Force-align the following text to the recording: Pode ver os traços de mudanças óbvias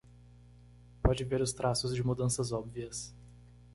Pode 1.03 1.23
ver 1.23 1.41
os 1.43 1.53
traços 1.53 1.93
de 1.93 2.03
mudanças 2.03 2.51
óbvias 2.51 3.15